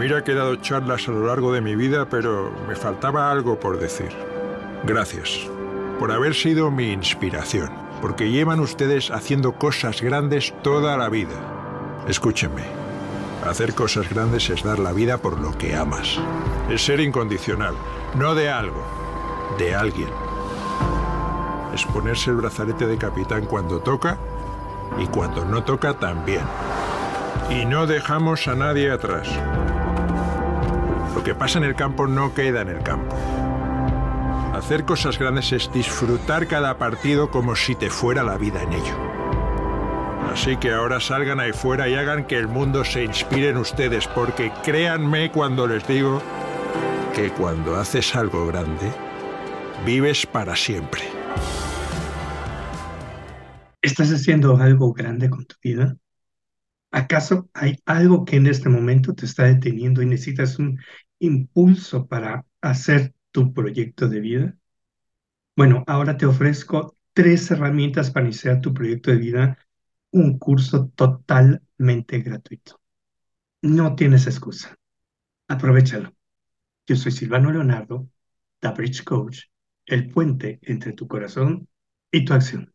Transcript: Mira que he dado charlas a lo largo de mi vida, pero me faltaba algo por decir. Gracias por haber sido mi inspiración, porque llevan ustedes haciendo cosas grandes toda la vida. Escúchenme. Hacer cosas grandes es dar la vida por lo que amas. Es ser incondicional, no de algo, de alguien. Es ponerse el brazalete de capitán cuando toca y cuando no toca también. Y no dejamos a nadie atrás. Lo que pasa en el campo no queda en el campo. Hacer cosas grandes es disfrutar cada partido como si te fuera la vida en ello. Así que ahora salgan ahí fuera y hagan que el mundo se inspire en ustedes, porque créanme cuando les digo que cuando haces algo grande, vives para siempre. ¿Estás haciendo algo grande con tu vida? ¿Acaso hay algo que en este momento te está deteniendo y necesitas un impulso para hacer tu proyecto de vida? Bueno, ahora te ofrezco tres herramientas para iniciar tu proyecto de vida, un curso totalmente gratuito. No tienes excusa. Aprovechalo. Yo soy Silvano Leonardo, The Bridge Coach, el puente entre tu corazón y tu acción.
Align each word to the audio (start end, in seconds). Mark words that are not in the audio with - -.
Mira 0.00 0.24
que 0.24 0.32
he 0.32 0.34
dado 0.34 0.56
charlas 0.56 1.06
a 1.08 1.12
lo 1.12 1.26
largo 1.26 1.52
de 1.52 1.60
mi 1.60 1.76
vida, 1.76 2.06
pero 2.08 2.50
me 2.66 2.74
faltaba 2.74 3.30
algo 3.30 3.60
por 3.60 3.78
decir. 3.78 4.08
Gracias 4.82 5.46
por 5.98 6.10
haber 6.10 6.34
sido 6.34 6.70
mi 6.70 6.90
inspiración, 6.90 7.68
porque 8.00 8.30
llevan 8.30 8.60
ustedes 8.60 9.10
haciendo 9.10 9.52
cosas 9.52 10.00
grandes 10.00 10.54
toda 10.62 10.96
la 10.96 11.10
vida. 11.10 11.34
Escúchenme. 12.08 12.62
Hacer 13.46 13.74
cosas 13.74 14.08
grandes 14.08 14.48
es 14.48 14.62
dar 14.62 14.78
la 14.78 14.94
vida 14.94 15.18
por 15.18 15.38
lo 15.38 15.52
que 15.58 15.76
amas. 15.76 16.18
Es 16.70 16.82
ser 16.82 17.00
incondicional, 17.00 17.74
no 18.14 18.34
de 18.34 18.48
algo, 18.48 18.82
de 19.58 19.74
alguien. 19.74 20.08
Es 21.74 21.84
ponerse 21.84 22.30
el 22.30 22.36
brazalete 22.36 22.86
de 22.86 22.96
capitán 22.96 23.44
cuando 23.44 23.80
toca 23.80 24.16
y 24.98 25.06
cuando 25.08 25.44
no 25.44 25.62
toca 25.62 25.92
también. 25.92 26.44
Y 27.50 27.66
no 27.66 27.86
dejamos 27.86 28.48
a 28.48 28.54
nadie 28.54 28.90
atrás. 28.90 29.28
Lo 31.20 31.24
que 31.24 31.34
pasa 31.34 31.58
en 31.58 31.64
el 31.64 31.74
campo 31.74 32.06
no 32.06 32.32
queda 32.32 32.62
en 32.62 32.70
el 32.70 32.82
campo. 32.82 33.14
Hacer 34.54 34.86
cosas 34.86 35.18
grandes 35.18 35.52
es 35.52 35.70
disfrutar 35.70 36.46
cada 36.46 36.78
partido 36.78 37.30
como 37.30 37.54
si 37.56 37.74
te 37.74 37.90
fuera 37.90 38.22
la 38.22 38.38
vida 38.38 38.62
en 38.62 38.72
ello. 38.72 38.96
Así 40.32 40.56
que 40.56 40.72
ahora 40.72 40.98
salgan 40.98 41.38
ahí 41.38 41.52
fuera 41.52 41.90
y 41.90 41.94
hagan 41.94 42.26
que 42.26 42.38
el 42.38 42.48
mundo 42.48 42.84
se 42.86 43.04
inspire 43.04 43.50
en 43.50 43.58
ustedes, 43.58 44.06
porque 44.06 44.50
créanme 44.64 45.30
cuando 45.30 45.66
les 45.66 45.86
digo 45.86 46.22
que 47.14 47.28
cuando 47.32 47.76
haces 47.76 48.16
algo 48.16 48.46
grande, 48.46 48.90
vives 49.84 50.24
para 50.24 50.56
siempre. 50.56 51.02
¿Estás 53.82 54.10
haciendo 54.10 54.56
algo 54.56 54.94
grande 54.94 55.28
con 55.28 55.44
tu 55.44 55.56
vida? 55.62 55.98
¿Acaso 56.90 57.48
hay 57.54 57.78
algo 57.86 58.24
que 58.24 58.36
en 58.36 58.46
este 58.46 58.68
momento 58.68 59.14
te 59.14 59.26
está 59.26 59.44
deteniendo 59.44 60.02
y 60.02 60.06
necesitas 60.06 60.58
un 60.58 60.80
impulso 61.20 62.06
para 62.06 62.44
hacer 62.60 63.14
tu 63.30 63.52
proyecto 63.52 64.08
de 64.08 64.20
vida? 64.20 64.56
Bueno, 65.56 65.84
ahora 65.86 66.16
te 66.16 66.26
ofrezco 66.26 66.96
tres 67.12 67.50
herramientas 67.50 68.10
para 68.10 68.26
iniciar 68.26 68.60
tu 68.60 68.74
proyecto 68.74 69.10
de 69.10 69.18
vida, 69.18 69.58
un 70.10 70.38
curso 70.38 70.90
totalmente 70.94 72.20
gratuito. 72.20 72.80
No 73.62 73.94
tienes 73.94 74.26
excusa. 74.26 74.76
Aprovechalo. 75.48 76.12
Yo 76.86 76.96
soy 76.96 77.12
Silvano 77.12 77.52
Leonardo, 77.52 78.08
The 78.58 78.70
Bridge 78.70 79.04
Coach, 79.04 79.42
el 79.86 80.08
puente 80.08 80.58
entre 80.62 80.92
tu 80.92 81.06
corazón 81.06 81.68
y 82.10 82.24
tu 82.24 82.32
acción. 82.32 82.72